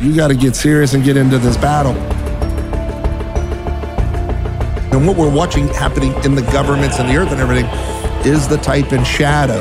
You 0.00 0.16
got 0.16 0.28
to 0.28 0.34
get 0.34 0.56
serious 0.56 0.94
and 0.94 1.04
get 1.04 1.18
into 1.18 1.36
this 1.36 1.58
battle. 1.58 1.92
And 4.94 5.06
what 5.06 5.18
we're 5.18 5.30
watching 5.30 5.68
happening 5.68 6.14
in 6.24 6.34
the 6.34 6.42
governments 6.50 6.98
and 6.98 7.06
the 7.06 7.16
earth 7.16 7.30
and 7.32 7.38
everything 7.38 7.66
is 8.26 8.48
the 8.48 8.56
type 8.56 8.92
and 8.92 9.06
shadow 9.06 9.60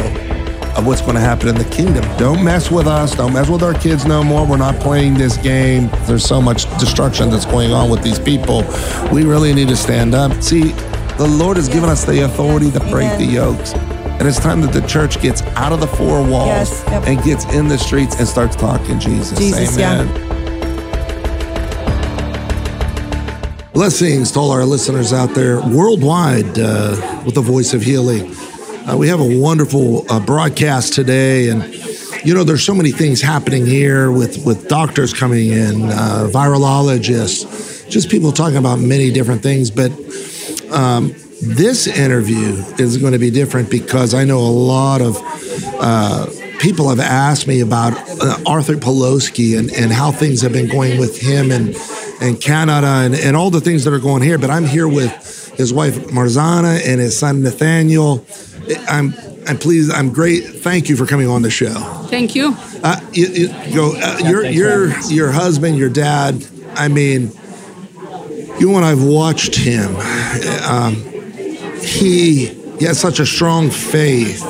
of 0.77 0.87
what's 0.87 1.01
going 1.01 1.15
to 1.15 1.19
happen 1.19 1.49
in 1.49 1.55
the 1.55 1.65
kingdom. 1.65 2.05
Don't 2.17 2.41
mess 2.41 2.71
with 2.71 2.87
us. 2.87 3.13
Don't 3.15 3.33
mess 3.33 3.49
with 3.49 3.63
our 3.63 3.73
kids 3.73 4.05
no 4.05 4.23
more. 4.23 4.47
We're 4.47 4.55
not 4.55 4.79
playing 4.79 5.15
this 5.15 5.35
game. 5.35 5.89
There's 6.03 6.23
so 6.23 6.41
much 6.41 6.63
destruction 6.79 7.29
that's 7.29 7.45
going 7.45 7.73
on 7.73 7.89
with 7.89 8.01
these 8.01 8.17
people. 8.17 8.63
We 9.11 9.25
really 9.25 9.53
need 9.53 9.67
to 9.67 9.75
stand 9.75 10.15
up. 10.15 10.41
See, 10.41 10.71
the 11.17 11.27
Lord 11.27 11.57
has 11.57 11.67
given 11.67 11.89
us 11.89 12.05
the 12.05 12.23
authority 12.23 12.71
to 12.71 12.79
break 12.79 13.17
the 13.17 13.25
yokes. 13.25 13.73
And 14.19 14.27
it's 14.27 14.39
time 14.39 14.59
that 14.61 14.73
the 14.73 14.85
church 14.85 15.21
gets 15.21 15.41
out 15.55 15.71
of 15.71 15.79
the 15.79 15.87
four 15.87 16.21
walls 16.21 16.47
Yes, 16.47 16.83
yep. 16.87 17.07
and 17.07 17.23
gets 17.23 17.45
in 17.53 17.69
the 17.69 17.77
streets 17.77 18.17
and 18.19 18.27
starts 18.27 18.53
talking 18.55 18.99
Jesus. 18.99 19.37
Jesus, 19.39 19.77
yeah. 19.77 20.01
Amen. 20.01 20.25
Blessings 23.71 24.31
to 24.33 24.39
all 24.39 24.51
our 24.51 24.65
listeners 24.65 25.13
out 25.13 25.33
there 25.35 25.61
worldwide 25.61 26.59
uh, 26.59 27.21
with 27.25 27.35
the 27.35 27.41
voice 27.41 27.73
of 27.73 27.81
healing. 27.81 28.35
Uh, 28.85 28.97
we 28.97 29.07
have 29.07 29.21
a 29.21 29.39
wonderful 29.39 30.05
uh, 30.11 30.19
broadcast 30.19 30.91
today, 30.93 31.47
and 31.47 31.63
you 32.25 32.33
know, 32.33 32.43
there's 32.43 32.63
so 32.65 32.73
many 32.73 32.91
things 32.91 33.21
happening 33.21 33.65
here 33.65 34.11
with 34.11 34.45
with 34.45 34.67
doctors 34.67 35.13
coming 35.13 35.47
in, 35.47 35.83
uh, 35.83 36.27
virologists, 36.29 37.87
just 37.89 38.09
people 38.09 38.33
talking 38.33 38.57
about 38.57 38.79
many 38.79 39.11
different 39.11 39.41
things. 39.41 39.71
But 39.71 39.91
um, 40.73 41.15
this 41.41 41.87
interview 41.87 42.63
is 42.77 42.97
going 42.97 43.13
to 43.13 43.19
be 43.19 43.31
different 43.31 43.69
because 43.69 44.13
I 44.13 44.23
know 44.25 44.39
a 44.39 44.41
lot 44.41 45.01
of 45.01 45.17
uh, 45.79 46.27
people 46.59 46.89
have 46.89 46.99
asked 46.99 47.47
me 47.47 47.61
about 47.61 47.93
uh, 48.21 48.37
Arthur 48.45 48.75
Pawlowski 48.75 49.57
and, 49.57 49.71
and 49.71 49.91
how 49.91 50.11
things 50.11 50.41
have 50.41 50.51
been 50.51 50.69
going 50.69 50.99
with 50.99 51.19
him 51.19 51.51
and 51.51 51.75
and 52.21 52.41
Canada 52.41 52.87
and, 52.87 53.15
and 53.15 53.37
all 53.37 53.49
the 53.49 53.61
things 53.61 53.85
that 53.85 53.93
are 53.93 53.99
going 53.99 54.21
here. 54.21 54.37
But 54.37 54.49
I'm 54.49 54.65
here 54.65 54.87
with 54.87 55.53
his 55.57 55.73
wife 55.73 55.95
Marzena 56.07 56.85
and 56.85 56.99
his 56.99 57.17
son 57.17 57.41
Nathaniel. 57.41 58.25
I'm 58.89 59.13
I'm 59.47 59.57
pleased. 59.57 59.91
I'm 59.91 60.11
great. 60.11 60.43
Thank 60.43 60.89
you 60.89 60.95
for 60.95 61.05
coming 61.05 61.27
on 61.27 61.41
the 61.41 61.49
show. 61.49 61.73
Thank 62.09 62.35
you. 62.35 62.55
Uh, 62.83 62.99
you, 63.13 63.27
you 63.27 63.73
go. 63.73 63.93
Uh, 63.95 64.17
your 64.25 64.45
your 64.45 64.99
your 65.09 65.31
husband, 65.31 65.77
your 65.77 65.89
dad. 65.89 66.45
I 66.75 66.87
mean, 66.87 67.31
you 68.59 68.75
and 68.75 68.85
I've 68.85 69.03
watched 69.03 69.55
him. 69.55 69.95
Um, 70.69 71.08
he 71.83 72.47
he 72.79 72.85
has 72.85 72.99
such 72.99 73.19
a 73.19 73.25
strong 73.25 73.69
faith 73.69 74.43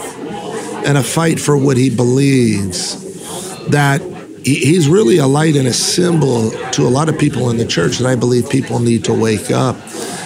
and 0.86 0.98
a 0.98 1.04
fight 1.04 1.40
for 1.40 1.58
what 1.58 1.78
he 1.78 1.90
believes 1.90 3.06
that 3.70 4.02
he, 4.44 4.56
he's 4.56 4.88
really 4.88 5.18
a 5.18 5.28
light 5.28 5.56
and 5.56 5.68
a 5.68 5.74
symbol 5.74 6.52
to 6.72 6.84
a 6.84 6.90
lot 6.90 7.10
of 7.10 7.18
people 7.18 7.50
in 7.50 7.58
the 7.58 7.66
church 7.66 7.98
that 7.98 8.08
I 8.08 8.16
believe 8.16 8.50
people 8.50 8.80
need 8.80 9.06
to 9.06 9.14
wake 9.14 9.52
up. 9.52 9.76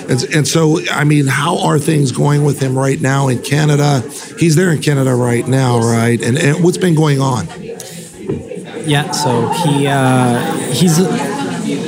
And, 0.10 0.24
and 0.36 0.48
so, 0.48 0.80
I 0.92 1.06
mean, 1.06 1.28
how 1.28 1.60
are 1.60 1.80
things 1.80 2.12
going 2.12 2.44
with 2.44 2.60
him 2.60 2.78
right 2.78 3.00
now 3.00 3.30
in 3.30 3.42
Canada? 3.42 4.02
He's 4.38 4.56
there 4.56 4.72
in 4.72 4.82
Canada 4.82 5.16
right 5.16 5.48
now, 5.48 5.80
right? 5.80 6.22
And, 6.22 6.38
and 6.38 6.64
what's 6.64 6.78
been 6.78 6.96
going 6.96 7.22
on? 7.22 7.48
Yeah, 8.86 9.12
so 9.12 9.48
he 9.50 9.88
uh, 9.88 10.58
he's 10.74 10.98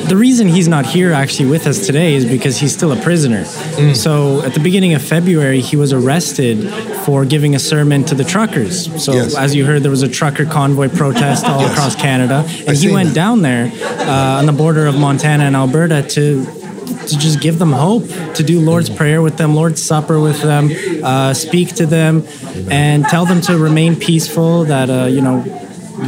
the 0.08 0.18
reason 0.18 0.48
he's 0.48 0.68
not 0.68 0.86
here 0.86 1.12
actually 1.14 1.50
with 1.50 1.66
us 1.68 1.86
today 1.86 2.14
is 2.16 2.26
because 2.26 2.58
he's 2.58 2.74
still 2.74 2.92
a 2.92 2.96
prisoner. 3.02 3.44
Mm. 3.44 3.96
So 3.96 4.42
at 4.44 4.54
the 4.54 4.60
beginning 4.60 4.94
of 4.94 5.02
February, 5.02 5.62
he 5.62 5.76
was 5.76 5.92
arrested 5.94 6.70
for 7.06 7.26
giving 7.26 7.56
a 7.56 7.60
sermon 7.60 8.04
to 8.06 8.16
the 8.16 8.24
truckers. 8.24 8.76
So 9.04 9.14
Yes. 9.14 9.36
as 9.36 9.56
you 9.56 9.66
heard, 9.66 9.84
there 9.84 9.92
was 9.92 10.04
a 10.04 10.08
trucker 10.08 10.46
convoy 10.46 10.90
protest 10.90 11.46
all 11.46 11.62
Yes. 11.62 11.72
across 11.72 11.96
Canada, 11.96 12.46
and 12.68 12.78
he 12.78 12.92
went 12.92 13.10
that. 13.10 13.16
down 13.16 13.42
there 13.42 13.72
uh, 14.00 14.40
on 14.40 14.46
the 14.46 14.52
border 14.54 14.86
of 14.86 14.98
Montana 14.98 15.44
and 15.46 15.56
Alberta 15.56 16.02
to. 16.16 16.46
To 16.86 17.18
just 17.18 17.40
give 17.40 17.58
them 17.60 17.72
hope, 17.72 18.08
to 18.36 18.44
do 18.44 18.60
Lord's 18.60 18.90
Prayer 18.90 19.22
with 19.22 19.38
them, 19.38 19.56
Lord's 19.56 19.82
Supper 19.82 20.20
with 20.20 20.42
them, 20.42 20.72
uh, 21.04 21.34
speak 21.34 21.74
to 21.76 21.86
them, 21.88 22.24
and 22.70 23.04
tell 23.06 23.26
them 23.26 23.42
to 23.42 23.58
remain 23.58 23.96
peaceful. 23.96 24.66
That 24.66 24.90
uh, 24.90 25.06
you 25.06 25.22
know, 25.22 25.44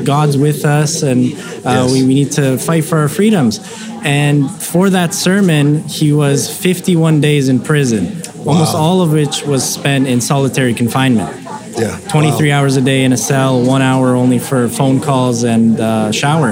God's 0.04 0.38
with 0.38 0.66
us 0.66 1.02
and 1.04 1.34
uh, 1.34 1.38
Yes. 1.66 1.94
we, 1.94 2.04
we 2.04 2.14
need 2.14 2.32
to 2.34 2.58
fight 2.58 2.86
for 2.86 2.98
our 3.00 3.10
freedoms. 3.10 3.60
And 4.04 4.50
for 4.50 4.90
that 4.92 5.14
sermon, 5.14 5.84
he 5.84 6.14
was 6.14 6.56
51 6.56 7.20
days 7.20 7.50
in 7.50 7.60
prison, 7.60 8.22
almost 8.46 8.76
all 8.76 9.02
of 9.02 9.12
which 9.12 9.44
was 9.44 9.68
spent 9.68 10.08
in 10.08 10.22
solitary 10.22 10.74
confinement. 10.74 11.44
Yeah, 11.78 12.00
23 12.10 12.52
hours 12.52 12.76
a 12.76 12.82
day 12.82 13.04
in 13.04 13.14
a 13.14 13.18
cell, 13.18 13.62
one 13.64 13.84
hour 13.84 14.16
only 14.16 14.40
for 14.40 14.68
phone 14.68 15.00
calls 15.00 15.44
and 15.44 15.80
uh, 15.80 16.12
shower. 16.12 16.52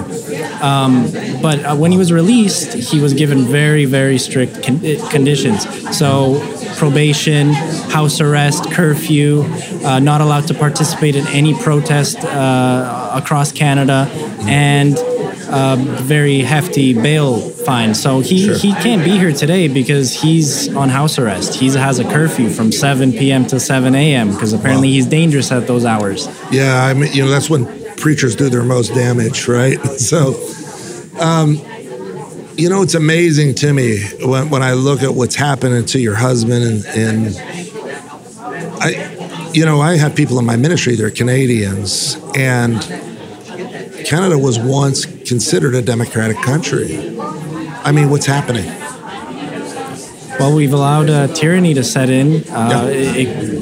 Um, 0.62 1.12
but 1.41 1.63
uh, 1.66 1.75
when 1.75 1.91
he 1.91 1.97
was 1.97 2.12
released, 2.12 2.74
he 2.74 3.00
was 3.00 3.13
given 3.13 3.45
very, 3.45 3.85
very 3.85 4.19
strict 4.19 4.62
con- 4.63 4.85
uh, 4.85 5.09
conditions. 5.09 5.63
So, 5.97 6.40
probation, 6.78 7.53
house 7.53 8.22
arrest, 8.22 8.72
curfew, 8.72 9.44
uh, 9.84 10.00
not 10.00 10.22
allowed 10.22 10.45
to 10.47 10.53
participate 10.53 11.16
in 11.16 11.25
any 11.28 11.56
protest 11.56 12.18
uh, 12.19 13.05
across 13.16 13.52
Canada, 13.52 14.08
and 14.42 14.98
uh, 15.50 15.76
very 16.03 16.40
hefty 16.42 16.94
bail 16.94 17.40
fine. 17.40 17.94
So 17.96 18.20
he, 18.20 18.46
Sure. 18.46 18.56
he 18.58 18.74
can't 18.74 19.03
be 19.03 19.12
here 19.18 19.31
today 19.31 19.68
because 19.68 20.14
he's 20.14 20.74
on 20.76 20.90
house 20.90 21.18
arrest. 21.18 21.56
He 21.56 21.70
has 21.70 22.00
a 22.00 22.04
curfew 22.04 22.50
from 22.50 22.72
7 22.72 23.12
p.m. 23.14 23.46
to 23.48 23.59
7 23.59 23.96
a.m. 23.96 24.31
because 24.31 24.54
apparently 24.54 24.90
Wow. 24.90 24.94
he's 24.94 25.06
dangerous 25.08 25.52
at 25.52 25.66
those 25.68 25.86
hours. 25.86 26.28
Yeah, 26.52 26.84
I 26.84 26.94
mean, 26.94 27.12
you 27.14 27.24
know, 27.24 27.30
that's 27.31 27.50
when 27.50 27.66
preachers 27.96 28.36
do 28.36 28.50
their 28.50 28.64
most 28.64 28.94
damage, 28.94 29.48
right? 29.48 29.80
So, 29.98 30.36
um, 31.20 31.59
you 32.58 32.70
know, 32.70 32.81
it's 32.84 32.94
amazing 32.96 33.56
to 33.56 33.74
me 33.74 34.04
when, 34.24 34.50
when 34.50 34.62
I 34.64 34.74
look 34.74 35.02
at 35.04 35.14
what's 35.14 35.36
happening 35.36 35.86
to 35.86 36.00
your 36.00 36.16
husband 36.16 36.64
and, 36.64 36.86
and 36.86 37.38
I, 38.81 39.15
you 39.56 39.66
know, 39.66 39.80
I 39.80 39.96
have 39.98 40.16
people 40.16 40.38
in 40.38 40.46
my 40.46 40.58
ministry, 40.58 40.96
they're 40.96 41.10
Canadians, 41.10 42.18
and 42.36 42.82
Canada 44.06 44.38
was 44.38 44.60
once 44.60 45.06
considered 45.06 45.74
a 45.76 45.82
democratic 45.82 46.38
country. 46.38 47.18
I 47.20 47.92
mean, 47.94 48.10
what's 48.10 48.26
happening? 48.26 48.66
Well, 50.38 50.54
we've 50.54 50.74
allowed 50.74 51.10
uh, 51.10 51.28
tyranny 51.34 51.74
to 51.76 51.84
set 51.84 52.10
in. 52.10 52.44
Uh, 52.50 52.70
Yeah. 52.70 52.86
it, 52.90 53.28
it 53.28 53.55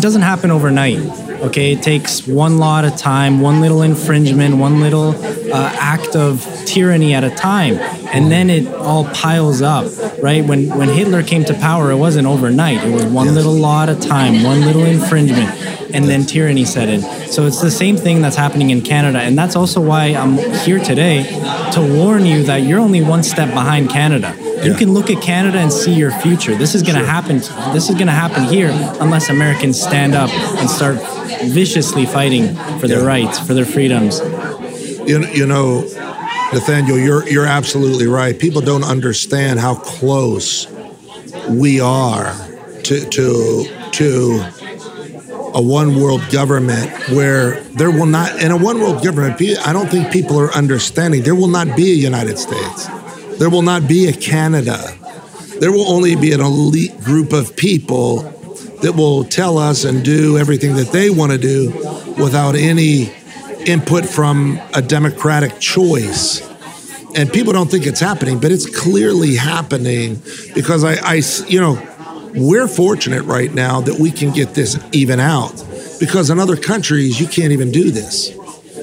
doesn't 0.00 0.22
happen 0.22 0.50
overnight. 0.50 0.98
Okay, 1.42 1.72
it 1.72 1.82
takes 1.82 2.26
one 2.26 2.58
lot 2.58 2.84
of 2.84 2.96
time, 2.96 3.40
one 3.40 3.60
little 3.60 3.82
infringement, 3.82 4.56
one 4.56 4.80
little 4.80 5.10
uh, 5.52 5.72
act 5.74 6.14
of 6.14 6.46
tyranny 6.66 7.14
at 7.14 7.24
a 7.24 7.30
time, 7.30 7.74
and 8.14 8.30
then 8.30 8.48
it 8.48 8.72
all 8.74 9.04
piles 9.06 9.60
up. 9.60 9.86
Right? 10.22 10.44
When 10.44 10.68
when 10.68 10.88
Hitler 10.88 11.22
came 11.24 11.44
to 11.46 11.54
power, 11.54 11.90
it 11.90 11.96
wasn't 11.96 12.26
overnight. 12.28 12.84
It 12.84 12.92
was 12.92 13.04
one 13.06 13.26
Yes. 13.26 13.34
little 13.34 13.54
lot 13.54 13.88
of 13.88 13.98
time, 14.00 14.42
one 14.44 14.60
little 14.60 14.84
infringement, 14.84 15.50
and 15.92 16.04
then 16.04 16.24
tyranny 16.26 16.64
set 16.64 16.88
in. 16.88 17.02
So 17.28 17.46
it's 17.46 17.60
the 17.60 17.70
same 17.70 17.96
thing 17.96 18.22
that's 18.22 18.36
happening 18.36 18.70
in 18.70 18.82
Canada, 18.82 19.18
and 19.18 19.36
that's 19.36 19.56
also 19.56 19.80
why 19.80 20.14
I'm 20.14 20.38
here 20.64 20.78
today 20.78 21.24
to 21.72 21.80
warn 21.80 22.24
you 22.24 22.44
that 22.44 22.62
you're 22.62 22.78
only 22.80 23.02
one 23.02 23.22
step 23.24 23.52
behind 23.52 23.90
Canada. 23.90 24.34
You 24.64 24.74
can 24.74 24.92
look 24.94 25.10
at 25.10 25.22
Canada 25.22 25.58
and 25.58 25.72
see 25.72 25.92
your 25.92 26.10
future. 26.20 26.54
This 26.54 26.74
is 26.74 26.82
going 26.82 26.98
to 26.98 27.04
happen. 27.04 27.38
This 27.72 27.88
is 27.88 27.94
going 27.94 28.06
to 28.06 28.12
happen 28.12 28.44
here 28.44 28.70
unless 29.00 29.28
Americans 29.28 29.80
stand 29.80 30.14
up 30.14 30.30
and 30.30 30.70
start 30.70 30.98
viciously 31.46 32.06
fighting 32.06 32.54
for 32.78 32.86
their 32.88 33.00
Yeah. 33.00 33.06
rights, 33.06 33.38
for 33.40 33.54
their 33.54 33.64
freedoms. 33.64 34.20
You, 35.06 35.26
you 35.32 35.46
know, 35.46 35.82
Nathaniel, 36.52 36.98
you're 36.98 37.28
you're 37.28 37.46
absolutely 37.46 38.06
right. 38.06 38.38
People 38.38 38.60
don't 38.60 38.84
understand 38.84 39.58
how 39.58 39.74
close 39.74 40.68
we 41.48 41.80
are 41.80 42.32
to 42.84 43.04
to 43.06 43.66
to 43.92 44.44
a 45.54 45.60
one 45.60 46.00
world 46.00 46.22
government 46.30 46.90
where 47.10 47.60
there 47.76 47.90
will 47.90 48.06
not 48.06 48.40
in 48.40 48.50
a 48.52 48.56
one 48.56 48.78
world 48.80 49.02
government. 49.02 49.40
I 49.66 49.72
don't 49.72 49.90
think 49.90 50.12
people 50.12 50.38
are 50.38 50.52
understanding. 50.52 51.22
There 51.22 51.34
will 51.34 51.48
not 51.48 51.74
be 51.76 51.90
a 51.92 51.94
United 51.94 52.38
States. 52.38 52.88
There 53.42 53.50
will 53.50 53.62
not 53.62 53.88
be 53.88 54.06
a 54.06 54.12
Canada. 54.12 54.78
There 55.58 55.72
will 55.72 55.88
only 55.88 56.14
be 56.14 56.30
an 56.30 56.40
elite 56.40 56.96
group 57.00 57.32
of 57.32 57.56
people 57.56 58.18
that 58.82 58.92
will 58.96 59.24
tell 59.24 59.58
us 59.58 59.82
and 59.82 60.04
do 60.04 60.38
everything 60.38 60.76
that 60.76 60.92
they 60.92 61.10
want 61.10 61.32
to 61.32 61.38
do 61.38 61.72
without 62.22 62.54
any 62.54 63.12
input 63.66 64.06
from 64.06 64.60
a 64.74 64.80
democratic 64.80 65.58
choice. 65.58 66.40
And 67.16 67.32
people 67.32 67.52
don't 67.52 67.68
think 67.68 67.84
it's 67.84 67.98
happening, 67.98 68.38
but 68.38 68.52
it's 68.52 68.78
clearly 68.78 69.34
happening 69.34 70.22
because 70.54 70.84
I, 70.84 70.94
I 71.02 71.22
you 71.48 71.60
know, 71.60 71.82
we're 72.36 72.68
fortunate 72.68 73.24
right 73.24 73.52
now 73.52 73.80
that 73.80 73.98
we 73.98 74.12
can 74.12 74.30
get 74.30 74.54
this 74.54 74.78
even 74.92 75.18
out 75.18 75.66
because 75.98 76.30
in 76.30 76.38
other 76.38 76.56
countries, 76.56 77.18
you 77.18 77.26
can't 77.26 77.50
even 77.50 77.72
do 77.72 77.90
this. 77.90 78.38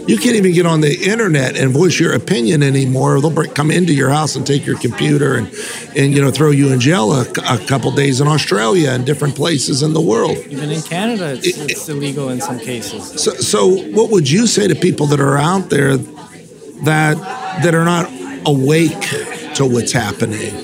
You 0.09 0.17
can't 0.17 0.35
even 0.35 0.53
get 0.53 0.65
on 0.65 0.81
the 0.81 1.07
internet 1.07 1.55
and 1.55 1.71
voice 1.71 1.99
your 1.99 2.13
opinion 2.13 2.63
anymore. 2.63 3.21
They'll 3.21 3.45
come 3.45 3.69
into 3.69 3.93
your 3.93 4.09
house 4.09 4.35
and 4.35 4.45
take 4.45 4.65
your 4.65 4.75
computer 4.79 5.35
and, 5.35 5.53
and 5.95 6.11
you 6.11 6.19
know, 6.19 6.31
throw 6.31 6.49
you 6.49 6.73
in 6.73 6.79
jail 6.79 7.13
a, 7.13 7.29
a 7.47 7.59
couple 7.67 7.91
days 7.91 8.19
in 8.19 8.27
Australia 8.27 8.89
and 8.89 9.05
different 9.05 9.35
places 9.35 9.83
in 9.83 9.93
the 9.93 10.01
world. 10.01 10.35
Even 10.47 10.71
in 10.71 10.81
Canada, 10.81 11.33
it's, 11.33 11.59
it's 11.59 11.87
illegal 11.89 12.29
in 12.29 12.41
some 12.41 12.57
cases. 12.57 13.21
So, 13.21 13.35
so 13.35 13.67
what 13.91 14.09
would 14.09 14.27
you 14.27 14.47
say 14.47 14.67
to 14.67 14.73
people 14.73 15.05
that 15.05 15.19
are 15.19 15.37
out 15.37 15.69
there 15.69 15.95
that 15.97 17.17
that 17.61 17.75
are 17.75 17.85
not 17.85 18.09
awake 18.47 18.99
to 19.53 19.65
what's 19.65 19.91
happening, 19.91 20.55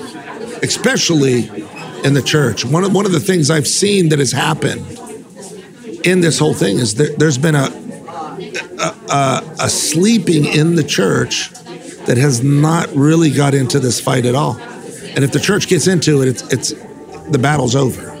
especially 0.64 1.48
in 2.02 2.14
the 2.14 2.22
church. 2.22 2.64
One 2.64 2.82
of, 2.82 2.92
one 2.92 3.06
of 3.06 3.12
the 3.12 3.20
things 3.20 3.50
I've 3.50 3.68
seen 3.68 4.08
that 4.08 4.18
has 4.18 4.32
happened 4.32 4.84
in 6.04 6.20
this 6.20 6.38
whole 6.38 6.54
thing 6.54 6.78
is 6.78 6.96
there, 6.96 7.14
there's 7.16 7.38
been 7.38 7.54
a, 7.54 7.68
a, 8.78 9.56
a, 9.60 9.68
sleeping 9.68 10.44
in 10.44 10.74
the 10.74 10.84
church 10.84 11.50
that 12.06 12.16
has 12.16 12.42
not 12.42 12.88
really 12.94 13.30
got 13.30 13.54
into 13.54 13.78
this 13.78 14.00
fight 14.00 14.26
at 14.26 14.34
all. 14.34 14.56
And 14.56 15.24
if 15.24 15.32
the 15.32 15.40
church 15.40 15.68
gets 15.68 15.86
into 15.86 16.22
it, 16.22 16.28
it's, 16.28 16.42
it's 16.52 16.72
the 17.30 17.38
battle's 17.38 17.74
over. 17.74 18.12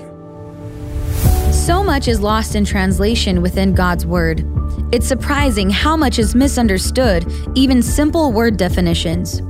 So 1.52 1.82
much 1.82 2.08
is 2.08 2.20
lost 2.20 2.54
in 2.54 2.64
translation 2.64 3.42
within 3.42 3.74
God's 3.74 4.06
Word. 4.06 4.44
It's 4.92 5.06
surprising 5.06 5.68
how 5.68 5.96
much 5.96 6.18
is 6.18 6.34
misunderstood, 6.34 7.30
even 7.54 7.82
simple 7.82 8.32
word 8.32 8.56
definitions. 8.56 9.40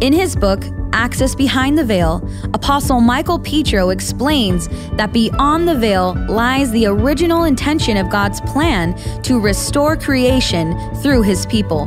In 0.00 0.12
his 0.12 0.36
book, 0.36 0.62
Access 0.96 1.34
Behind 1.34 1.76
the 1.76 1.84
Veil, 1.84 2.26
Apostle 2.54 3.02
Michael 3.02 3.38
Petro 3.38 3.90
explains 3.90 4.66
that 4.96 5.12
beyond 5.12 5.68
the 5.68 5.74
veil 5.74 6.14
lies 6.26 6.70
the 6.70 6.86
original 6.86 7.44
intention 7.44 7.98
of 7.98 8.08
God's 8.08 8.40
plan 8.40 8.96
to 9.20 9.38
restore 9.38 9.94
creation 9.98 10.74
through 11.02 11.20
his 11.20 11.44
people. 11.44 11.84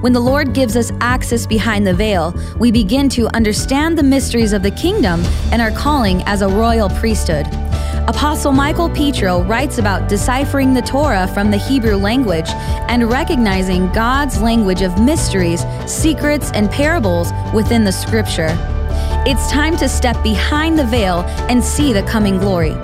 When 0.00 0.12
the 0.12 0.20
Lord 0.20 0.54
gives 0.54 0.76
us 0.76 0.92
access 1.00 1.44
behind 1.44 1.88
the 1.88 1.92
veil, 1.92 2.32
we 2.56 2.70
begin 2.70 3.08
to 3.10 3.26
understand 3.34 3.98
the 3.98 4.04
mysteries 4.04 4.52
of 4.52 4.62
the 4.62 4.70
kingdom 4.70 5.24
and 5.50 5.60
our 5.60 5.72
calling 5.72 6.22
as 6.22 6.42
a 6.42 6.48
royal 6.48 6.88
priesthood. 6.88 7.46
Apostle 8.08 8.52
Michael 8.52 8.88
Petro 8.88 9.42
writes 9.42 9.78
about 9.78 10.08
deciphering 10.08 10.74
the 10.74 10.82
Torah 10.82 11.26
from 11.34 11.50
the 11.50 11.56
Hebrew 11.56 11.96
language 11.96 12.48
and 12.88 13.10
recognizing 13.10 13.90
God's 13.92 14.40
language 14.40 14.82
of 14.82 15.02
mysteries, 15.02 15.64
secrets, 15.86 16.52
and 16.52 16.70
parables 16.70 17.32
within 17.52 17.82
the 17.82 17.90
scripture. 17.90 18.56
It's 19.26 19.50
time 19.50 19.76
to 19.78 19.88
step 19.88 20.22
behind 20.22 20.78
the 20.78 20.84
veil 20.84 21.22
and 21.50 21.64
see 21.64 21.92
the 21.92 22.04
coming 22.04 22.38
glory. 22.38 22.74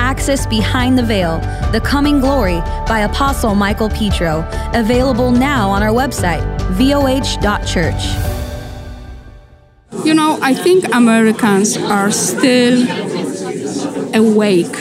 Access 0.00 0.44
Behind 0.44 0.98
the 0.98 1.04
Veil 1.04 1.38
The 1.70 1.80
Coming 1.80 2.18
Glory 2.18 2.60
by 2.88 3.00
Apostle 3.00 3.54
Michael 3.54 3.88
Petro, 3.88 4.44
available 4.74 5.30
now 5.30 5.70
on 5.70 5.84
our 5.84 5.92
website, 5.92 6.42
voh.church. 6.72 8.02
You 10.04 10.14
know, 10.14 10.38
I 10.42 10.54
think 10.54 10.92
Americans 10.94 11.76
are 11.76 12.10
still 12.10 12.86
awake. 14.14 14.76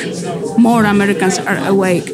More 0.58 0.84
Americans 0.86 1.40
are 1.40 1.58
awake. 1.68 2.10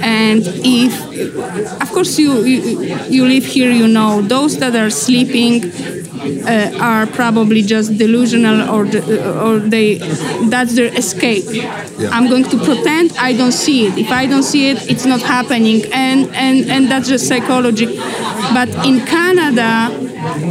And 0.00 0.42
if, 0.44 1.82
of 1.82 1.90
course, 1.90 2.18
you, 2.18 2.44
you, 2.44 2.94
you 3.08 3.24
live 3.26 3.44
here, 3.44 3.70
you 3.70 3.88
know, 3.88 4.22
those 4.22 4.58
that 4.58 4.76
are 4.76 4.90
sleeping 4.90 5.64
uh, 6.46 6.78
are 6.80 7.06
probably 7.06 7.62
just 7.62 7.96
delusional 7.98 8.68
or 8.70 8.84
the, 8.84 9.00
or 9.40 9.58
they 9.58 9.96
that's 10.48 10.74
their 10.74 10.92
escape. 10.96 11.44
Yeah. 11.48 12.10
I'm 12.10 12.28
going 12.28 12.44
to 12.44 12.58
pretend 12.58 13.12
I 13.18 13.32
don't 13.32 13.52
see 13.52 13.86
it. 13.86 13.98
If 13.98 14.10
I 14.10 14.26
don't 14.26 14.42
see 14.42 14.70
it, 14.70 14.90
it's 14.90 15.06
not 15.06 15.20
happening, 15.20 15.82
and 15.92 16.34
and 16.34 16.68
and 16.70 16.90
that's 16.90 17.08
just 17.08 17.26
psychology. 17.28 17.86
But 18.52 18.68
in 18.86 19.04
Canada, 19.06 19.90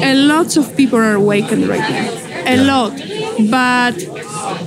a 0.03 0.15
lot 0.15 0.57
of 0.57 0.75
people 0.75 0.99
are 0.99 1.15
awakened 1.15 1.67
right 1.67 1.79
now, 1.79 2.07
a 2.45 2.55
yeah. 2.55 2.71
lot. 2.71 2.93
But 3.49 4.16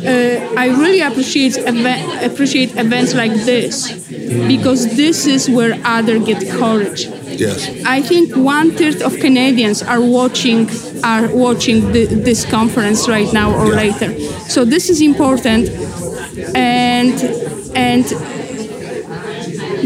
uh, 0.04 0.54
I 0.56 0.68
really 0.68 1.00
appreciate 1.00 1.58
ev- 1.58 2.32
appreciate 2.32 2.76
events 2.76 3.14
like 3.14 3.32
this 3.32 3.92
because 4.48 4.96
this 4.96 5.26
is 5.26 5.48
where 5.48 5.80
others 5.84 6.24
get 6.24 6.48
courage. 6.50 7.06
Yes. 7.06 7.68
I 7.84 8.02
think 8.02 8.36
one 8.36 8.72
third 8.72 9.02
of 9.02 9.18
Canadians 9.18 9.82
are 9.82 10.00
watching 10.00 10.68
are 11.04 11.28
watching 11.34 11.92
the, 11.92 12.06
this 12.06 12.44
conference 12.44 13.08
right 13.08 13.32
now 13.32 13.54
or 13.54 13.68
yeah. 13.68 13.82
later. 13.84 14.20
So 14.48 14.64
this 14.64 14.90
is 14.90 15.00
important, 15.00 15.68
and 16.54 17.14
and 17.74 18.04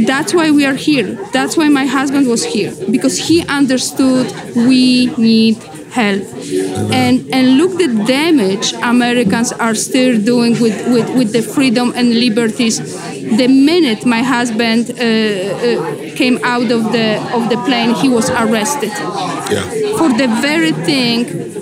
that's 0.06 0.34
why 0.34 0.50
we 0.50 0.67
are 0.67 0.75
here. 0.75 1.14
That's 1.32 1.56
why 1.56 1.69
my 1.69 1.87
husband 1.87 2.26
was 2.26 2.44
here 2.44 2.72
because 2.90 3.19
he 3.19 3.46
understood 3.46 4.32
we 4.55 5.06
need 5.17 5.62
help. 5.94 6.23
And 7.02 7.17
and 7.32 7.56
look 7.58 7.73
the 7.79 7.91
damage 8.06 8.73
Americans 8.94 9.52
are 9.52 9.75
still 9.75 10.20
doing 10.20 10.52
with, 10.61 10.76
with, 10.94 11.08
with 11.19 11.32
the 11.32 11.43
freedom 11.43 11.93
and 11.94 12.06
liberties. 12.26 12.76
The 13.41 13.49
minute 13.49 14.05
my 14.05 14.23
husband 14.23 14.91
uh, 14.91 14.94
uh, 14.94 16.17
came 16.20 16.38
out 16.43 16.70
of 16.76 16.82
the 16.96 17.08
of 17.37 17.49
the 17.52 17.58
plane, 17.67 17.94
he 17.94 18.08
was 18.08 18.29
arrested. 18.31 18.93
Yeah. 19.55 19.64
For 19.99 20.08
the 20.23 20.29
very 20.43 20.73
thing, 20.73 21.20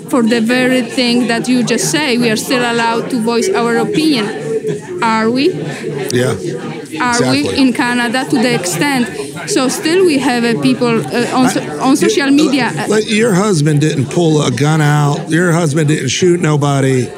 for 0.09 0.23
the 0.23 0.41
very 0.41 0.81
thing 0.81 1.27
that 1.27 1.47
you 1.47 1.63
just 1.63 1.91
say, 1.91 2.17
we 2.17 2.29
are 2.29 2.41
still 2.47 2.63
allowed 2.71 3.09
to 3.11 3.17
voice 3.21 3.49
our 3.49 3.77
opinion. 3.77 4.25
Are 5.03 5.29
we? 5.29 5.51
Yeah. 6.11 6.33
Are 7.01 7.17
exactly. 7.17 7.43
we 7.43 7.57
in 7.61 7.73
Canada 7.73 8.23
to 8.29 8.37
the 8.37 8.53
extent 8.53 9.32
so 9.47 9.67
still 9.69 10.05
we 10.05 10.17
have 10.19 10.43
uh, 10.43 10.61
people 10.61 10.87
uh, 10.87 11.37
on, 11.37 11.49
so, 11.49 11.81
on 11.81 11.95
social 11.97 12.29
media. 12.31 12.71
Like 12.87 13.09
your 13.09 13.33
husband 13.33 13.81
didn't 13.81 14.09
pull 14.09 14.41
a 14.43 14.51
gun 14.51 14.81
out. 14.81 15.29
Your 15.29 15.51
husband 15.51 15.87
didn't 15.87 16.09
shoot 16.09 16.39
nobody. 16.39 17.11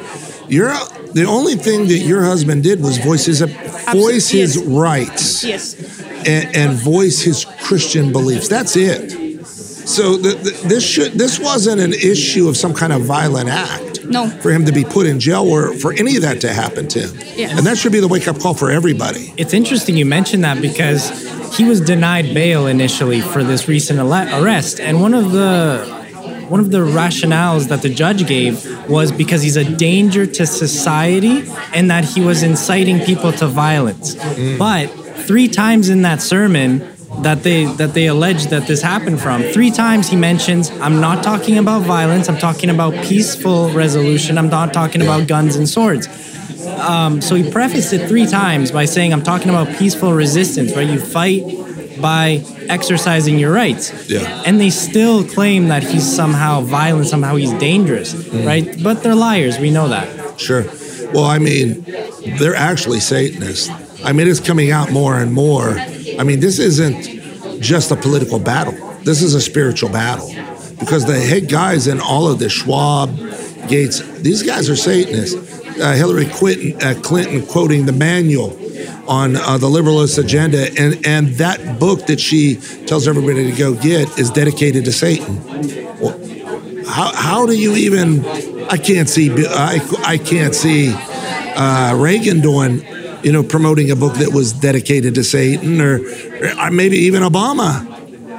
You're 0.48 0.72
the 1.12 1.24
only 1.26 1.54
thing 1.54 1.88
that 1.88 1.98
your 1.98 2.22
husband 2.22 2.62
did 2.62 2.82
was 2.82 2.98
voice 2.98 3.26
his 3.26 3.40
voice 3.40 4.28
his 4.28 4.56
yes. 4.56 4.66
rights. 4.66 5.44
Yes. 5.44 6.00
And, 6.26 6.56
and, 6.56 6.72
voice 6.72 7.22
his 7.22 7.44
Christian 7.62 8.10
beliefs. 8.10 8.48
That's 8.48 8.76
it. 8.76 9.12
So 9.86 10.16
the, 10.16 10.34
the, 10.34 10.68
this 10.68 10.84
should 10.84 11.12
this 11.12 11.38
wasn't 11.38 11.80
an 11.80 11.94
issue 11.94 12.48
of 12.48 12.56
some 12.56 12.74
kind 12.74 12.92
of 12.92 13.02
violent 13.02 13.48
act. 13.48 13.95
No. 14.10 14.28
For 14.28 14.50
him 14.50 14.64
to 14.64 14.72
be 14.72 14.84
put 14.84 15.06
in 15.06 15.20
jail 15.20 15.42
or 15.42 15.74
for 15.74 15.92
any 15.92 16.16
of 16.16 16.22
that 16.22 16.40
to 16.42 16.52
happen 16.52 16.88
to 16.88 17.00
him. 17.00 17.16
Yes. 17.36 17.56
And 17.56 17.66
that 17.66 17.78
should 17.78 17.92
be 17.92 18.00
the 18.00 18.08
wake 18.08 18.28
up 18.28 18.38
call 18.38 18.54
for 18.54 18.70
everybody. 18.70 19.32
It's 19.36 19.54
interesting 19.54 19.96
you 19.96 20.06
mentioned 20.06 20.44
that 20.44 20.60
because 20.60 21.10
he 21.56 21.64
was 21.64 21.80
denied 21.80 22.34
bail 22.34 22.66
initially 22.66 23.20
for 23.20 23.42
this 23.42 23.68
recent 23.68 23.98
arrest, 24.00 24.80
and 24.80 25.00
one 25.00 25.14
of 25.14 25.32
the 25.32 25.94
one 26.48 26.60
of 26.60 26.70
the 26.70 26.78
rationales 26.78 27.68
that 27.68 27.82
the 27.82 27.88
judge 27.88 28.26
gave 28.26 28.64
was 28.88 29.10
because 29.10 29.42
he's 29.42 29.56
a 29.56 29.64
danger 29.64 30.26
to 30.26 30.46
society 30.46 31.44
and 31.74 31.90
that 31.90 32.04
he 32.04 32.20
was 32.20 32.44
inciting 32.44 33.00
people 33.00 33.32
to 33.32 33.48
violence. 33.48 34.14
Mm. 34.14 34.58
But 34.58 34.86
three 35.26 35.48
times 35.48 35.88
in 35.88 36.02
that 36.02 36.22
sermon 36.22 36.95
that 37.22 37.42
they 37.42 37.64
that 37.64 37.94
they 37.94 38.06
allege 38.06 38.46
that 38.46 38.66
this 38.66 38.82
happened 38.82 39.20
from, 39.20 39.42
three 39.42 39.70
times 39.70 40.08
he 40.08 40.16
mentions, 40.16 40.70
I'm 40.70 41.00
not 41.00 41.22
talking 41.24 41.58
about 41.58 41.82
violence, 41.82 42.28
I'm 42.28 42.38
talking 42.38 42.70
about 42.70 42.92
peaceful 43.04 43.70
resolution, 43.70 44.38
I'm 44.38 44.48
not 44.48 44.72
talking 44.72 45.02
about 45.02 45.26
guns 45.26 45.56
and 45.56 45.68
swords. 45.68 46.08
Um, 46.66 47.20
so 47.20 47.34
he 47.34 47.50
prefaced 47.50 47.92
it 47.92 48.08
three 48.08 48.26
times 48.26 48.70
by 48.70 48.84
saying, 48.84 49.12
I'm 49.12 49.22
talking 49.22 49.48
about 49.48 49.76
peaceful 49.76 50.12
resistance, 50.12 50.74
right? 50.76 50.88
You 50.88 51.00
fight 51.00 51.42
by 52.00 52.44
exercising 52.68 53.38
your 53.38 53.52
rights. 53.52 54.10
Yeah. 54.10 54.42
And 54.44 54.60
they 54.60 54.70
still 54.70 55.24
claim 55.24 55.68
that 55.68 55.82
he's 55.82 56.04
somehow 56.04 56.60
violent, 56.60 57.06
somehow 57.06 57.36
he's 57.36 57.52
dangerous, 57.54 58.14
mm. 58.14 58.46
right? 58.46 58.82
But 58.82 59.02
they're 59.02 59.14
liars. 59.14 59.58
We 59.58 59.70
know 59.70 59.88
that. 59.88 60.38
Sure. 60.38 60.64
Well, 61.12 61.24
I 61.24 61.38
mean, 61.38 61.84
they're 62.38 62.54
actually 62.54 63.00
Satanists. 63.00 63.70
I 64.04 64.12
mean, 64.12 64.28
it's 64.28 64.40
coming 64.40 64.70
out 64.70 64.92
more 64.92 65.18
and 65.18 65.32
more. 65.32 65.76
I 66.18 66.24
mean, 66.24 66.40
this 66.40 66.58
isn't 66.58 67.60
just 67.60 67.90
a 67.90 67.96
political 67.96 68.38
battle, 68.38 68.74
this 69.02 69.22
is 69.22 69.34
a 69.34 69.40
spiritual 69.40 69.90
battle 69.90 70.28
because 70.78 71.06
the 71.06 71.18
head 71.18 71.48
guys 71.48 71.86
in 71.86 72.00
all 72.00 72.30
of 72.30 72.38
this, 72.38 72.52
Schwab, 72.52 73.16
Gates, 73.68 74.00
these 74.20 74.42
guys 74.42 74.68
are 74.68 74.76
Satanists 74.76 75.56
uh, 75.80 75.92
Hillary 75.94 76.26
Clinton, 76.26 76.80
uh, 76.82 76.94
Clinton 77.02 77.44
quoting 77.46 77.86
the 77.86 77.92
manual 77.92 78.58
on 79.08 79.36
uh, 79.36 79.58
the 79.58 79.66
liberalist 79.66 80.18
agenda, 80.18 80.68
and 80.78 81.06
and 81.06 81.28
that 81.34 81.78
book 81.78 82.06
that 82.06 82.20
she 82.20 82.56
tells 82.86 83.06
everybody 83.06 83.50
to 83.50 83.56
go 83.56 83.74
get 83.74 84.18
is 84.18 84.30
dedicated 84.30 84.84
to 84.84 84.92
Satan. 84.92 85.42
Well, 86.00 86.18
how 86.86 87.14
how 87.14 87.46
do 87.46 87.56
you 87.56 87.74
even? 87.74 88.24
I 88.68 88.76
can't 88.76 89.08
see. 89.08 89.30
I 89.46 89.80
I 90.04 90.18
can't 90.18 90.54
see 90.54 90.92
uh, 90.94 91.94
Reagan 91.96 92.40
doing. 92.40 92.84
You 93.26 93.32
know, 93.32 93.42
promoting 93.42 93.90
a 93.90 93.96
book 93.96 94.14
that 94.14 94.32
was 94.32 94.52
dedicated 94.52 95.16
to 95.16 95.24
Satan, 95.24 95.80
or, 95.80 95.98
or 96.60 96.70
maybe 96.70 96.96
even 96.98 97.22
Obama. 97.22 97.92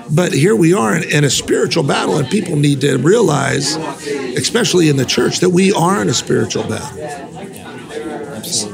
But 0.09 0.31
here 0.31 0.55
we 0.55 0.73
are 0.73 0.95
in, 0.95 1.03
in, 1.11 1.23
a 1.25 1.29
spiritual 1.29 1.83
battle, 1.83 2.17
and 2.17 2.29
people 2.29 2.55
need 2.55 2.79
to 2.81 2.97
realize, 2.97 3.75
especially 3.75 4.87
in 4.87 4.95
the 4.95 5.03
church, 5.03 5.39
that 5.39 5.49
we 5.49 5.73
are 5.73 6.01
in 6.01 6.07
a 6.07 6.13
spiritual 6.13 6.63
battle. 6.63 6.97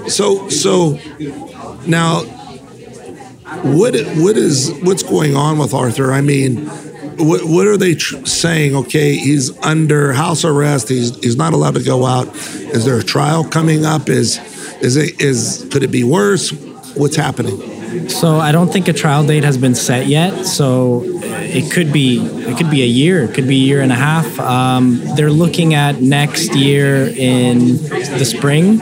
So 0.08 0.50
so 0.50 1.00
now 1.88 2.20
what 3.64 3.96
what 4.18 4.38
is 4.38 4.72
what's 4.84 5.04
going 5.04 5.36
on 5.36 5.58
with 5.58 5.74
Arthur? 5.74 6.12
I 6.12 6.22
mean, 6.22 6.68
what, 7.18 7.44
what 7.44 7.68
are 7.68 7.78
they 7.78 7.96
tr- 7.96 8.26
saying? 8.26 8.76
Okay, 8.76 9.16
he's 9.16 9.58
under 9.64 10.14
house 10.14 10.46
arrest. 10.46 10.90
He's 10.90 11.16
he's 11.24 11.38
not 11.38 11.54
allowed 11.54 11.76
to 11.76 11.84
go 11.84 12.06
out. 12.06 12.28
Is 12.36 12.86
there 12.86 12.98
a 12.98 13.04
trial 13.04 13.44
coming 13.44 13.86
up? 13.86 14.10
Is 14.10 14.38
is 14.84 14.98
it 14.98 15.22
is 15.22 15.68
could 15.72 15.84
it 15.84 15.92
be 15.92 16.04
worse? 16.04 16.52
What's 16.96 17.16
happening? 17.16 18.10
So 18.10 18.38
I 18.38 18.52
don't 18.52 18.72
think 18.72 18.88
a 18.88 18.94
trial 18.94 19.26
date 19.26 19.44
has 19.44 19.58
been 19.58 19.76
set 19.76 20.08
yet. 20.08 20.46
So 20.46 21.04
it 21.06 21.72
could 21.72 21.94
be 21.94 22.20
it 22.20 22.58
could 22.58 22.70
be 22.70 22.84
a 22.84 22.88
year, 22.88 23.24
it 23.24 23.34
could 23.34 23.48
be 23.48 23.56
a 23.64 23.66
year 23.66 23.82
and 23.82 23.92
a 23.92 23.96
half. 23.96 24.40
Um, 24.40 25.02
they're 25.16 25.32
looking 25.32 25.74
at 25.74 26.02
next 26.02 26.54
year 26.56 27.08
in 27.08 27.78
the 27.78 28.26
spring 28.26 28.80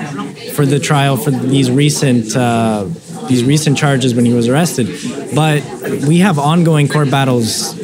for 0.53 0.65
the 0.65 0.79
trial 0.79 1.17
for 1.17 1.31
these 1.31 1.69
recent 1.69 2.35
uh, 2.35 2.85
these 3.27 3.43
recent 3.43 3.77
charges 3.77 4.15
when 4.15 4.25
he 4.25 4.33
was 4.33 4.47
arrested. 4.47 4.87
But 5.35 5.63
we 6.07 6.19
have 6.19 6.39
ongoing 6.39 6.87
court 6.87 7.11
battles 7.11 7.75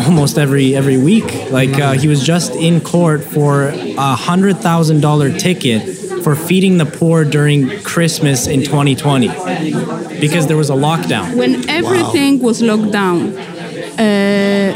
almost 0.00 0.36
every 0.36 0.74
every 0.74 0.98
week. 0.98 1.50
Like 1.50 1.78
uh, 1.78 1.92
he 1.92 2.08
was 2.08 2.24
just 2.24 2.56
in 2.56 2.80
court 2.80 3.22
for 3.22 3.68
a 3.68 4.16
hundred 4.16 4.56
thousand 4.56 5.00
dollar 5.00 5.30
ticket 5.38 6.05
for 6.26 6.34
feeding 6.34 6.76
the 6.76 6.84
poor 6.84 7.24
during 7.24 7.60
Christmas 7.84 8.48
in 8.48 8.60
2020 8.60 9.28
because 10.18 10.48
there 10.48 10.56
was 10.56 10.70
a 10.70 10.74
lockdown. 10.74 11.36
When 11.36 11.70
everything 11.70 12.40
wow. 12.40 12.46
was 12.48 12.60
locked 12.60 12.90
down, 12.90 13.38
uh, 14.06 14.72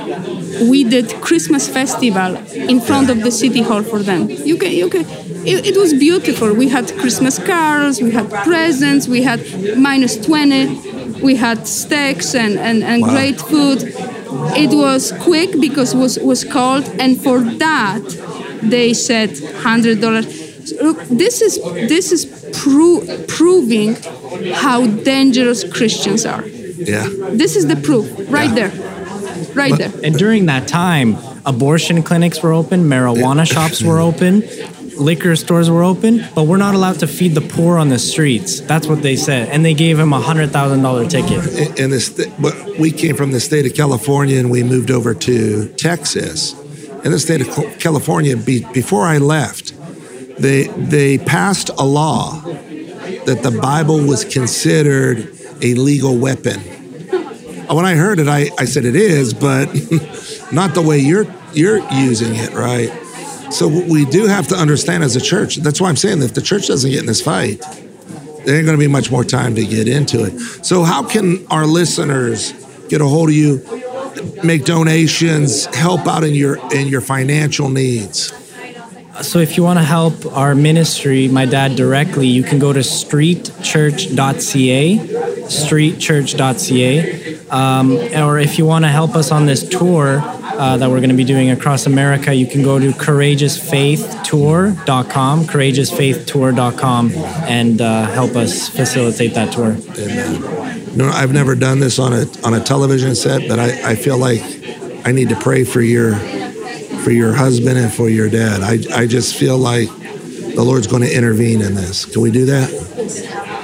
we 0.70 0.84
did 0.84 1.12
Christmas 1.20 1.68
festival 1.68 2.36
in 2.54 2.80
front 2.80 3.10
of 3.10 3.22
the 3.24 3.32
city 3.32 3.62
hall 3.62 3.82
for 3.82 3.98
them. 3.98 4.30
You 4.30 4.56
can, 4.58 4.70
you 4.70 4.88
can. 4.88 5.04
It, 5.44 5.66
it 5.70 5.76
was 5.76 5.92
beautiful. 5.92 6.54
We 6.54 6.68
had 6.68 6.86
Christmas 7.00 7.40
carols, 7.40 8.00
we 8.00 8.12
had 8.12 8.30
presents, 8.44 9.08
we 9.08 9.22
had 9.24 9.40
minus 9.76 10.24
20, 10.24 11.20
we 11.20 11.34
had 11.34 11.66
steaks 11.66 12.36
and, 12.36 12.60
and, 12.60 12.84
and 12.84 13.02
wow. 13.02 13.10
great 13.10 13.40
food. 13.40 13.78
It 14.56 14.72
was 14.72 15.10
quick 15.20 15.60
because 15.60 15.94
it 15.94 15.98
was 15.98 16.16
was 16.20 16.44
cold, 16.44 16.84
and 17.00 17.20
for 17.20 17.40
that 17.40 18.04
they 18.62 18.94
said 18.94 19.30
hundred 19.64 20.00
dollars 20.00 20.49
look, 20.80 21.02
this 21.04 21.40
is 21.42 21.62
this 21.88 22.12
is 22.12 22.26
pro- 22.58 23.04
proving 23.28 23.96
how 24.52 24.86
dangerous 24.86 25.64
Christians 25.64 26.24
are. 26.26 26.46
Yeah. 26.46 27.08
This 27.32 27.56
is 27.56 27.66
the 27.66 27.76
proof 27.76 28.10
right 28.30 28.48
yeah. 28.48 28.68
there, 28.68 29.54
right 29.54 29.76
there. 29.76 29.92
And 30.02 30.14
during 30.16 30.46
that 30.46 30.66
time, 30.66 31.16
abortion 31.44 32.02
clinics 32.02 32.42
were 32.42 32.52
open, 32.52 32.84
marijuana 32.84 33.46
shops 33.46 33.82
were 33.82 34.00
open, 34.00 34.42
liquor 34.96 35.34
stores 35.36 35.68
were 35.70 35.82
open, 35.82 36.24
but 36.34 36.44
we're 36.44 36.56
not 36.56 36.74
allowed 36.74 37.00
to 37.00 37.06
feed 37.06 37.34
the 37.34 37.40
poor 37.40 37.78
on 37.78 37.88
the 37.88 37.98
streets. 37.98 38.60
That's 38.60 38.86
what 38.86 39.02
they 39.02 39.16
said, 39.16 39.48
and 39.48 39.64
they 39.64 39.74
gave 39.74 39.98
him 39.98 40.12
a 40.12 40.20
hundred 40.20 40.50
thousand 40.50 40.82
dollar 40.82 41.06
ticket. 41.06 41.78
And 41.80 41.92
this, 41.92 42.10
but 42.38 42.78
we 42.78 42.92
came 42.92 43.16
from 43.16 43.32
the 43.32 43.40
state 43.40 43.66
of 43.66 43.74
California, 43.74 44.38
and 44.38 44.50
we 44.50 44.62
moved 44.62 44.90
over 44.90 45.14
to 45.14 45.68
Texas. 45.74 46.54
In 47.04 47.12
the 47.12 47.18
state 47.18 47.40
of 47.40 47.78
California, 47.78 48.36
before 48.36 49.06
I 49.06 49.18
left, 49.18 49.72
they 50.40 50.64
they 50.66 51.18
passed 51.18 51.70
a 51.70 51.84
law 51.84 52.40
that 53.26 53.40
the 53.42 53.58
Bible 53.60 53.98
was 53.98 54.24
considered 54.24 55.32
a 55.62 55.74
legal 55.74 56.16
weapon. 56.16 56.60
When 57.68 57.84
I 57.84 57.94
heard 57.94 58.18
it, 58.18 58.26
I, 58.26 58.50
I 58.58 58.64
said 58.64 58.84
it 58.84 58.96
is, 58.96 59.32
but 59.32 59.66
not 60.52 60.74
the 60.74 60.82
way 60.84 60.98
you're 60.98 61.26
you're 61.52 61.78
using 61.92 62.34
it, 62.34 62.52
right? 62.52 62.90
So 63.52 63.68
we 63.68 64.04
do 64.04 64.26
have 64.26 64.48
to 64.48 64.56
understand 64.56 65.02
as 65.02 65.16
a 65.16 65.20
church. 65.20 65.56
That's 65.56 65.80
why 65.80 65.88
I'm 65.88 65.96
saying 65.96 66.20
that 66.20 66.26
if 66.26 66.34
the 66.34 66.42
church 66.42 66.68
doesn't 66.68 66.90
get 66.90 67.00
in 67.00 67.06
this 67.06 67.20
fight, 67.20 67.60
there 68.44 68.56
ain't 68.56 68.64
going 68.64 68.78
to 68.78 68.78
be 68.78 68.88
much 68.88 69.10
more 69.10 69.24
time 69.24 69.54
to 69.56 69.64
get 69.64 69.88
into 69.88 70.24
it. 70.24 70.38
So 70.64 70.82
how 70.82 71.06
can 71.06 71.46
our 71.48 71.66
listeners 71.66 72.52
get 72.88 73.00
a 73.00 73.06
hold 73.06 73.28
of 73.28 73.34
you, 73.34 73.62
make 74.42 74.64
donations, 74.64 75.66
help 75.66 76.06
out 76.06 76.24
in 76.24 76.34
your 76.34 76.58
in 76.72 76.88
your 76.88 77.00
financial 77.00 77.68
needs? 77.68 78.32
So 79.22 79.38
if 79.38 79.56
you 79.56 79.62
want 79.62 79.78
to 79.78 79.84
help 79.84 80.26
our 80.34 80.54
ministry, 80.54 81.28
my 81.28 81.44
dad 81.44 81.76
directly, 81.76 82.26
you 82.26 82.42
can 82.42 82.58
go 82.58 82.72
to 82.72 82.80
streetchurch.ca, 82.80 84.98
streetchurch.ca. 84.98 87.38
Um, 87.50 87.92
or 88.24 88.38
if 88.38 88.56
you 88.58 88.64
want 88.64 88.84
to 88.84 88.88
help 88.88 89.16
us 89.16 89.30
on 89.30 89.44
this 89.46 89.68
tour 89.68 90.20
uh, 90.22 90.76
that 90.78 90.88
we're 90.88 90.98
going 90.98 91.10
to 91.10 91.16
be 91.16 91.24
doing 91.24 91.50
across 91.50 91.86
America, 91.86 92.32
you 92.32 92.46
can 92.46 92.62
go 92.62 92.78
to 92.78 92.92
courageousfaithtour.com, 92.92 95.44
courageousfaithtour.com, 95.44 97.12
and 97.12 97.80
uh, 97.80 98.06
help 98.06 98.36
us 98.36 98.68
facilitate 98.68 99.34
that 99.34 99.52
tour. 99.52 99.76
Amen. 99.98 101.00
I've 101.00 101.32
never 101.32 101.54
done 101.54 101.78
this 101.78 101.98
on 101.98 102.12
a 102.12 102.26
on 102.44 102.54
a 102.54 102.60
television 102.60 103.14
set, 103.14 103.48
but 103.48 103.58
I, 103.58 103.90
I 103.90 103.94
feel 103.94 104.18
like 104.18 104.42
I 105.06 105.12
need 105.12 105.28
to 105.28 105.36
pray 105.36 105.64
for 105.64 105.80
your 105.80 106.14
for 107.02 107.10
your 107.10 107.32
husband 107.32 107.78
and 107.78 107.92
for 107.92 108.08
your 108.08 108.28
dad. 108.28 108.60
I, 108.62 109.02
I 109.02 109.06
just 109.06 109.36
feel 109.36 109.58
like 109.58 109.88
the 109.88 110.62
Lord's 110.62 110.86
going 110.86 111.02
to 111.02 111.14
intervene 111.14 111.62
in 111.62 111.74
this. 111.74 112.04
Can 112.04 112.22
we 112.22 112.30
do 112.30 112.46
that? 112.46 112.68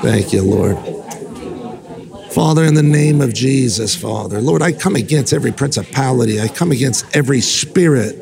Thank 0.02 0.32
you, 0.32 0.42
Lord. 0.42 0.76
Father, 2.32 2.64
in 2.64 2.74
the 2.74 2.82
name 2.82 3.20
of 3.20 3.32
Jesus, 3.32 3.96
Father, 3.96 4.40
Lord, 4.42 4.60
I 4.60 4.72
come 4.72 4.94
against 4.94 5.32
every 5.32 5.52
principality. 5.52 6.40
I 6.40 6.48
come 6.48 6.70
against 6.70 7.16
every 7.16 7.40
spirit, 7.40 8.16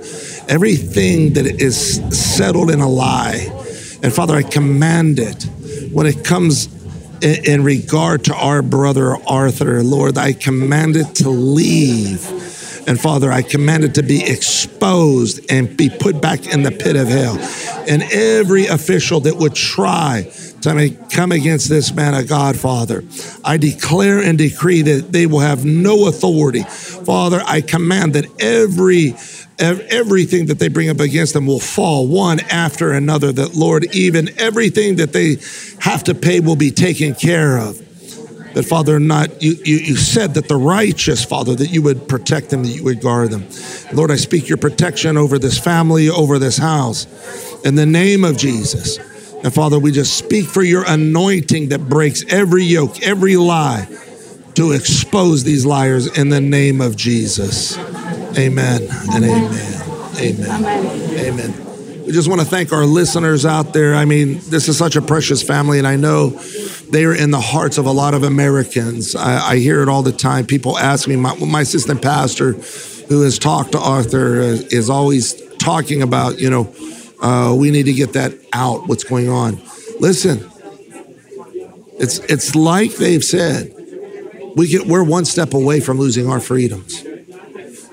everything 0.48 1.32
that 1.32 1.46
is 1.46 1.96
settled 2.16 2.70
in 2.70 2.80
a 2.80 2.88
lie. 2.88 3.48
And 4.02 4.12
Father, 4.12 4.36
I 4.36 4.42
command 4.42 5.18
it 5.18 5.44
when 5.90 6.06
it 6.06 6.24
comes 6.24 6.68
in, 7.22 7.44
in 7.44 7.64
regard 7.64 8.24
to 8.24 8.34
our 8.34 8.62
brother 8.62 9.16
Arthur, 9.26 9.82
Lord, 9.82 10.18
I 10.18 10.32
command 10.32 10.96
it 10.96 11.14
to 11.16 11.30
leave 11.30 12.24
and 12.86 13.00
Father, 13.00 13.32
I 13.32 13.42
command 13.42 13.84
it 13.84 13.94
to 13.94 14.02
be 14.02 14.22
exposed 14.24 15.50
and 15.50 15.76
be 15.76 15.90
put 15.90 16.20
back 16.20 16.46
in 16.52 16.62
the 16.62 16.70
pit 16.70 16.96
of 16.96 17.08
hell. 17.08 17.36
And 17.88 18.02
every 18.12 18.66
official 18.66 19.20
that 19.20 19.36
would 19.36 19.54
try 19.54 20.30
to 20.62 20.90
come 21.10 21.32
against 21.32 21.68
this 21.68 21.92
man 21.92 22.14
of 22.14 22.28
God, 22.28 22.56
Father, 22.56 23.04
I 23.44 23.56
declare 23.56 24.20
and 24.20 24.38
decree 24.38 24.82
that 24.82 25.12
they 25.12 25.26
will 25.26 25.40
have 25.40 25.64
no 25.64 26.08
authority. 26.08 26.62
Father, 26.62 27.42
I 27.44 27.60
command 27.60 28.14
that 28.14 28.26
every 28.40 29.14
everything 29.58 30.46
that 30.46 30.58
they 30.58 30.68
bring 30.68 30.88
up 30.88 30.98
against 30.98 31.32
them 31.32 31.46
will 31.46 31.60
fall 31.60 32.08
one 32.08 32.40
after 32.50 32.90
another 32.90 33.30
that 33.30 33.54
lord 33.54 33.84
even 33.94 34.28
everything 34.40 34.96
that 34.96 35.12
they 35.12 35.36
have 35.78 36.02
to 36.02 36.12
pay 36.12 36.40
will 36.40 36.56
be 36.56 36.72
taken 36.72 37.14
care 37.14 37.56
of 37.56 37.80
that 38.54 38.64
Father, 38.64 38.98
not 38.98 39.42
you, 39.42 39.56
you, 39.64 39.76
you 39.76 39.96
said 39.96 40.34
that 40.34 40.48
the 40.48 40.56
righteous, 40.56 41.24
Father, 41.24 41.54
that 41.54 41.70
you 41.70 41.82
would 41.82 42.08
protect 42.08 42.50
them, 42.50 42.62
that 42.62 42.70
you 42.70 42.84
would 42.84 43.00
guard 43.00 43.30
them. 43.30 43.46
Lord, 43.92 44.10
I 44.10 44.16
speak 44.16 44.48
your 44.48 44.58
protection 44.58 45.16
over 45.16 45.38
this 45.38 45.58
family, 45.58 46.08
over 46.08 46.38
this 46.38 46.56
house, 46.56 47.06
in 47.64 47.74
the 47.74 47.86
name 47.86 48.24
of 48.24 48.36
Jesus. 48.36 48.98
And 49.42 49.52
Father, 49.52 49.78
we 49.78 49.92
just 49.92 50.16
speak 50.16 50.46
for 50.46 50.62
your 50.62 50.84
anointing 50.86 51.68
that 51.68 51.88
breaks 51.88 52.24
every 52.32 52.64
yoke, 52.64 53.02
every 53.02 53.36
lie, 53.36 53.86
to 54.54 54.72
expose 54.72 55.44
these 55.44 55.66
liars 55.66 56.16
in 56.16 56.28
the 56.28 56.40
name 56.40 56.80
of 56.80 56.96
Jesus. 56.96 57.76
Amen 58.38 58.82
and 59.12 59.24
amen. 59.24 59.82
Amen. 60.16 60.64
Amen. 60.64 61.50
amen. 61.50 61.63
We 62.04 62.12
just 62.12 62.28
want 62.28 62.42
to 62.42 62.46
thank 62.46 62.70
our 62.70 62.84
listeners 62.84 63.46
out 63.46 63.72
there. 63.72 63.94
I 63.94 64.04
mean, 64.04 64.40
this 64.50 64.68
is 64.68 64.76
such 64.76 64.94
a 64.94 65.00
precious 65.00 65.42
family, 65.42 65.78
and 65.78 65.86
I 65.86 65.96
know 65.96 66.30
they 66.90 67.06
are 67.06 67.14
in 67.14 67.30
the 67.30 67.40
hearts 67.40 67.78
of 67.78 67.86
a 67.86 67.90
lot 67.90 68.12
of 68.12 68.24
Americans. 68.24 69.16
I, 69.16 69.52
I 69.52 69.56
hear 69.56 69.82
it 69.82 69.88
all 69.88 70.02
the 70.02 70.12
time. 70.12 70.44
People 70.44 70.76
ask 70.76 71.08
me, 71.08 71.16
my, 71.16 71.34
my 71.36 71.62
assistant 71.62 72.02
pastor, 72.02 72.52
who 73.08 73.22
has 73.22 73.38
talked 73.38 73.72
to 73.72 73.78
Arthur, 73.78 74.42
uh, 74.42 74.44
is 74.70 74.90
always 74.90 75.40
talking 75.56 76.02
about, 76.02 76.38
you 76.38 76.50
know, 76.50 76.74
uh, 77.22 77.54
we 77.58 77.70
need 77.70 77.86
to 77.86 77.94
get 77.94 78.12
that 78.12 78.34
out, 78.52 78.86
what's 78.86 79.04
going 79.04 79.30
on. 79.30 79.58
Listen, 79.98 80.50
it's, 81.98 82.18
it's 82.18 82.54
like 82.54 82.96
they've 82.96 83.24
said, 83.24 83.74
we 84.56 84.68
get, 84.68 84.86
we're 84.86 85.04
one 85.04 85.24
step 85.24 85.54
away 85.54 85.80
from 85.80 85.98
losing 85.98 86.28
our 86.28 86.40
freedoms. 86.40 87.02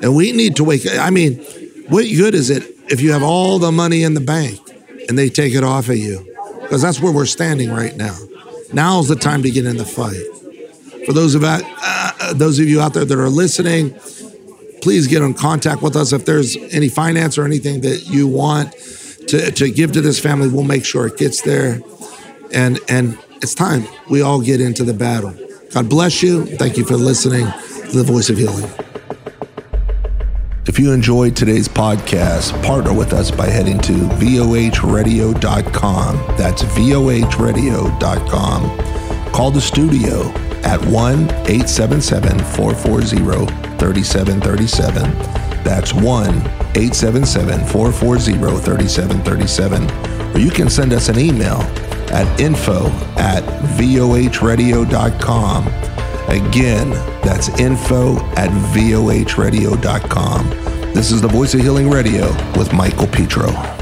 And 0.01 0.17
we 0.17 0.33
need 0.33 0.57
to 0.57 0.65
wake 0.65 0.81
I 0.85 1.11
mean, 1.11 1.37
what 1.87 2.03
good 2.03 2.35
is 2.35 2.49
it 2.49 2.70
if 2.91 3.01
you 3.01 3.11
have 3.13 3.23
all 3.23 3.57
the 3.57 3.71
money 3.71 4.03
in 4.03 4.13
the 4.13 4.21
bank 4.21 4.59
and 5.09 5.17
they 5.17 5.29
take 5.29 5.53
it 5.53 5.63
off 5.63 5.89
of 5.89 5.97
you? 5.97 6.27
Because 6.61 6.81
that's 6.81 6.99
where 6.99 7.11
we're 7.11 7.25
standing 7.25 7.71
right 7.71 7.95
now. 7.95 8.15
Now's 8.73 9.07
the 9.07 9.15
time 9.15 9.43
to 9.43 9.51
get 9.51 9.65
in 9.65 9.77
the 9.77 9.85
fight. 9.85 10.21
For 11.05 11.13
those 11.13 11.35
of 11.35 11.43
uh, 11.43 11.61
uh, 11.63 12.33
those 12.33 12.59
of 12.59 12.67
you 12.67 12.79
out 12.79 12.93
there 12.93 13.05
that 13.05 13.17
are 13.17 13.29
listening, 13.29 13.93
please 14.81 15.07
get 15.07 15.21
in 15.21 15.33
contact 15.33 15.81
with 15.81 15.95
us 15.95 16.13
if 16.13 16.25
there's 16.25 16.55
any 16.71 16.89
finance 16.89 17.37
or 17.37 17.45
anything 17.45 17.81
that 17.81 18.07
you 18.07 18.27
want 18.27 18.73
to, 19.27 19.51
to 19.51 19.71
give 19.71 19.91
to 19.93 20.01
this 20.01 20.19
family. 20.19 20.47
We'll 20.47 20.63
make 20.63 20.85
sure 20.85 21.07
it 21.07 21.17
gets 21.17 21.41
there, 21.41 21.81
and 22.53 22.79
and 22.87 23.17
it's 23.37 23.55
time 23.55 23.87
we 24.09 24.21
all 24.21 24.41
get 24.41 24.61
into 24.61 24.83
the 24.83 24.93
battle. 24.93 25.35
God 25.73 25.89
bless 25.89 26.21
you. 26.21 26.45
Thank 26.45 26.77
you 26.77 26.85
for 26.85 26.95
listening 26.95 27.47
to 27.89 27.97
the 27.97 28.03
Voice 28.03 28.29
of 28.29 28.37
Healing. 28.37 28.69
If 30.67 30.77
you 30.77 30.91
enjoyed 30.91 31.35
today's 31.35 31.67
podcast, 31.67 32.63
partner 32.63 32.93
with 32.93 33.13
us 33.13 33.31
by 33.31 33.47
heading 33.47 33.79
to 33.79 33.93
vohradio.com. 33.93 36.17
That's 36.37 36.61
vohradio.com. 36.61 39.31
Call 39.31 39.49
the 39.49 39.59
studio 39.59 40.29
at 40.63 40.79
1 40.85 41.21
877 41.21 42.37
440 42.37 43.07
3737. 43.79 45.11
That's 45.63 45.95
1 45.95 46.03
877 46.03 47.65
440 47.65 48.33
3737. 48.61 50.35
Or 50.35 50.39
you 50.39 50.51
can 50.51 50.69
send 50.69 50.93
us 50.93 51.09
an 51.09 51.17
email 51.17 51.57
at 52.11 52.39
info 52.39 52.85
at 53.17 53.43
vohradio.com 53.79 55.65
Again, 56.27 56.89
that's 57.23 57.49
info 57.59 58.17
at 58.35 58.49
vohradio.com. 58.73 60.49
This 60.93 61.11
is 61.11 61.21
the 61.21 61.27
Voice 61.27 61.53
of 61.53 61.61
Healing 61.61 61.89
Radio 61.89 62.27
with 62.57 62.73
Michael 62.73 63.07
Petro. 63.07 63.80